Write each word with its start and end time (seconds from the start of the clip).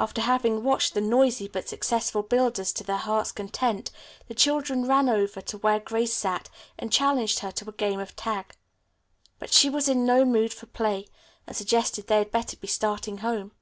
After 0.00 0.20
having 0.22 0.64
watched 0.64 0.94
the 0.94 1.00
noisy, 1.00 1.46
but 1.46 1.68
successful, 1.68 2.24
builders 2.24 2.72
to 2.72 2.82
their 2.82 2.96
hearts' 2.96 3.30
content, 3.30 3.92
the 4.26 4.34
children 4.34 4.88
ran 4.88 5.08
over 5.08 5.40
to 5.42 5.58
where 5.58 5.78
Grace 5.78 6.12
sat 6.12 6.50
and 6.76 6.90
challenged 6.90 7.38
her 7.38 7.52
to 7.52 7.68
a 7.68 7.72
game 7.72 8.00
of 8.00 8.16
tag. 8.16 8.56
But 9.38 9.52
she 9.52 9.70
was 9.70 9.88
in 9.88 10.04
no 10.04 10.24
mood 10.24 10.52
for 10.52 10.66
play, 10.66 11.06
and 11.46 11.54
suggested 11.54 12.08
they 12.08 12.18
had 12.18 12.32
better 12.32 12.56
be 12.56 12.66
starting 12.66 13.18
home. 13.18 13.52